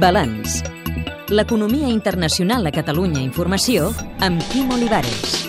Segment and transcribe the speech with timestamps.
[0.00, 0.62] Balanç.
[1.28, 3.90] L'economia internacional a Catalunya Informació
[4.22, 5.46] amb Quim Olivares.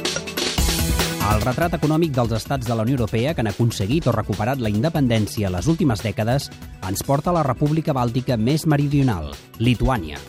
[1.27, 4.71] El retrat econòmic dels estats de la Unió Europea que han aconseguit o recuperat la
[4.71, 6.49] independència les últimes dècades
[6.87, 10.21] ens porta a la república bàltica més meridional, Lituània.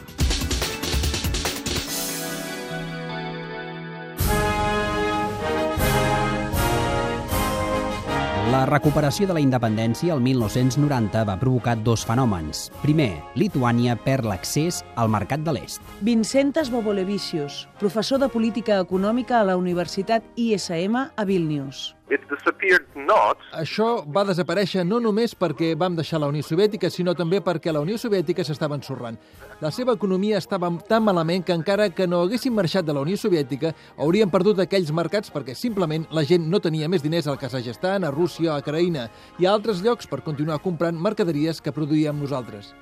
[8.49, 12.63] La recuperació de la independència el 1990 va provocar dos fenòmens.
[12.81, 15.85] Primer, Lituània perd l'accés al mercat de l'est.
[16.01, 21.98] Vincentas Bobolevicius, professor de política econòmica a la Universitat ISM a Vilnius.
[22.09, 27.13] It disappeared not Això va desaparèixer no només perquè vam deixar la Unió Soviètica, sinó
[27.15, 29.19] també perquè la Unió Soviètica s'estava ensorrant.
[29.61, 33.17] La seva economia estava tan malament que encara que no haguessin marxat de la Unió
[33.21, 38.05] Soviètica, haurien perdut aquells mercats perquè simplement la gent no tenia més diners al Kazakhstan,
[38.05, 42.73] a Rússia, a Ucraïna i a altres llocs per continuar comprant mercaderies que produïem nosaltres.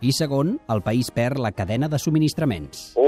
[0.00, 2.92] I segon, el país perd la cadena de subministraments.
[2.96, 3.05] All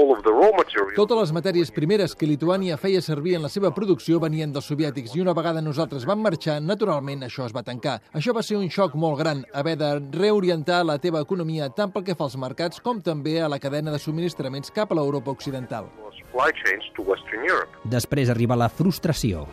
[0.95, 5.15] Totes les matèries primeres que Lituània feia servir en la seva producció venien dels soviètics
[5.17, 7.97] i una vegada nosaltres vam marxar, naturalment això es va tancar.
[8.15, 12.05] Això va ser un xoc molt gran, haver de reorientar la teva economia tant pel
[12.07, 15.91] que fa als mercats com també a la cadena de subministraments cap a l'Europa occidental.
[17.83, 19.47] Després arriba la frustració.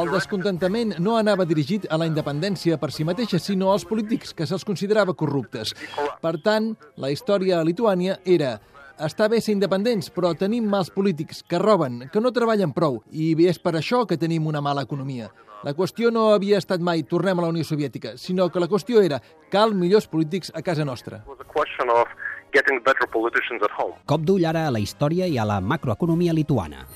[0.00, 4.48] El descontentament no anava dirigit a la independència per si mateixa, sinó als polítics, que
[4.48, 5.72] se'ls considerava corruptes.
[6.20, 8.58] Per tant, la història a Lituània era
[9.00, 13.32] està bé ser independents, però tenim mals polítics que roben, que no treballen prou, i
[13.48, 15.30] és per això que tenim una mala economia.
[15.64, 19.02] La qüestió no havia estat mai tornem a la Unió Soviètica, sinó que la qüestió
[19.04, 19.20] era
[19.52, 21.22] cal millors polítics a casa nostra.
[24.06, 26.86] Cop d'ull ara a la història i a la macroeconomia lituana.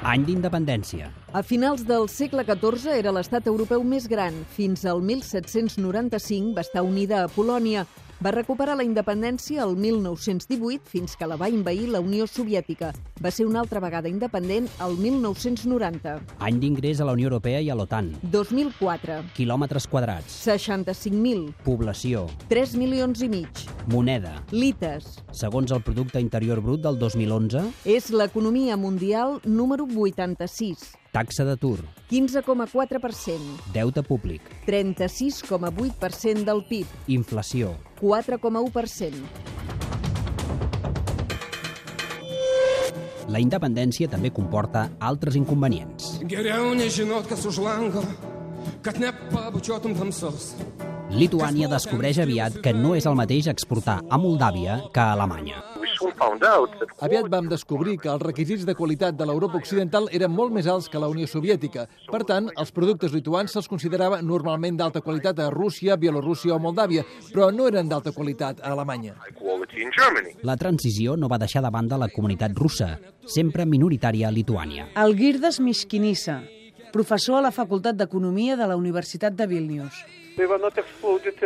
[0.00, 1.10] Any d'independència.
[1.36, 4.34] A finals del segle XIV era l'estat europeu més gran.
[4.56, 7.84] Fins al 1795 va estar unida a Polònia.
[8.20, 12.90] Va recuperar la independència el 1918 fins que la va invair la Unió Soviètica.
[13.24, 16.18] Va ser una altra vegada independent el 1990.
[16.44, 18.10] Any d'ingrés a la Unió Europea i a l'OTAN.
[18.30, 20.36] 2004, Quilòmetres quadrats.
[20.44, 22.26] 65.000, Població.
[22.52, 23.64] 3 milions i mig.
[23.88, 24.34] Moneda.
[24.52, 25.16] Lites.
[25.32, 30.90] Segons el Producte Interior Brut del 2011, És l'economia mundial número 86.
[31.10, 31.80] taxa d'atur,
[32.10, 33.40] 15,4%.
[33.74, 36.86] deute públic, 36,8% del PIB.
[37.08, 37.72] inflació.
[38.00, 39.48] 4,1%.
[43.30, 46.18] La independència també comporta altres inconvenients.
[47.46, 48.02] Už lango,
[48.82, 50.54] kad nepabučiotum tamsos.
[51.10, 55.58] Lituània descobreix aviat que no és el mateix exportar a Moldàvia que a Alemanya.
[55.80, 59.58] We soon found out that Aviat vam descobrir que els requisits de qualitat de l'Europa
[59.58, 61.86] occidental eren molt més alts que la Unió Soviètica.
[62.10, 67.02] Per tant, els productes lituans se'ls considerava normalment d'alta qualitat a Rússia, Bielorússia o Moldàvia,
[67.32, 69.16] però no eren d'alta qualitat a Alemanya.
[69.26, 70.36] high quality in Germany.
[70.42, 74.88] La transició no va deixar de banda la comunitat russa, sempre minoritària a Lituània.
[74.94, 76.42] Algirdas Mishkinisa,
[76.92, 80.04] professor a la Facultat d'Economia de la Universitat de Vilnius.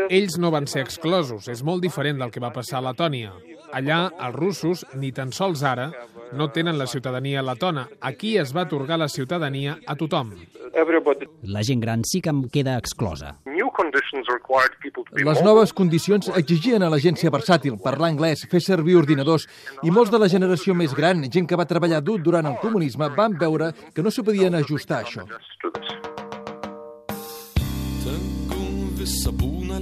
[0.08, 3.32] Ells no van ser exclosos, és molt diferent del que va passar a Letònia.
[3.74, 5.88] Allà, els russos, ni tan sols ara,
[6.32, 7.88] no tenen la ciutadania letona.
[8.00, 10.34] Aquí es va atorgar la ciutadania a tothom.
[11.42, 13.36] La gent gran sí que en queda exclosa.
[15.24, 19.46] Les noves condicions exigien a la gent ser versàtil, parlar anglès, fer servir ordinadors,
[19.82, 23.10] i molts de la generació més gran, gent que va treballar dur durant el comunisme,
[23.16, 25.26] van veure que no s'ho podien ajustar a això.
[25.26, 25.80] Understood.
[28.04, 29.80] Tegul visa būna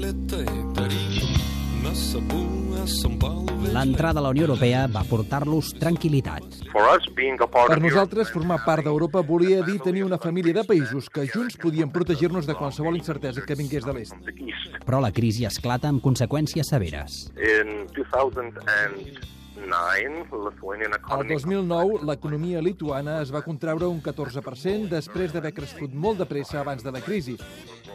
[3.73, 6.61] L'entrada a la Unió Europea va portar-los tranquil·litat.
[6.71, 11.91] Per nosaltres, formar part d'Europa volia dir tenir una família de països que junts podien
[11.91, 14.15] protegir-nos de qualsevol incertesa que vingués de l'est.
[14.87, 17.33] Però la crisi esclata amb conseqüències severes.
[17.43, 19.33] In 2009,
[20.33, 26.19] Lithuanian Al economy 2009, l'economia lituana es va contraure un 14% després d'haver crescut molt
[26.23, 27.37] de pressa abans de la crisi.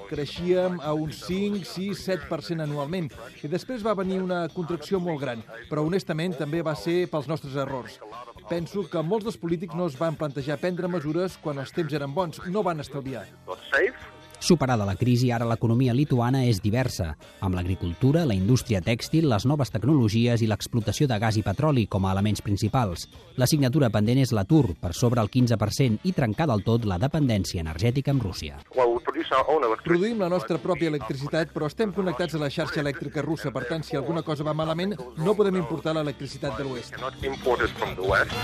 [0.08, 3.10] Creixíem a un 5, 6, 7% anualment
[3.44, 7.58] i després va venir una contracció molt gran, però honestament també va ser pels nostres
[7.60, 8.00] errors.
[8.48, 12.14] Penso que molts dels polítics no es van plantejar prendre mesures quan els temps eren
[12.16, 13.26] bons, no van estalviar.
[14.40, 17.10] Superada la crisi, ara l'economia lituana és diversa,
[17.42, 22.06] amb l'agricultura, la indústria tèxtil, les noves tecnologies i l'explotació de gas i petroli com
[22.06, 23.08] a elements principals.
[23.36, 28.14] L'assignatura pendent és l'atur, per sobre el 15%, i trencar del tot la dependència energètica
[28.14, 28.62] amb Rússia.
[29.86, 33.52] Produïm la nostra pròpia electricitat, però estem connectats a la xarxa elèctrica russa.
[33.52, 37.00] Per tant, si alguna cosa va malament, no podem importar l'electricitat de l'oest.
[37.02, 38.36] Not imported from the West.